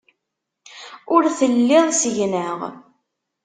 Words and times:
Ur 1.13 1.23
telliḍ 1.37 1.87
seg-neɣ. 2.01 2.59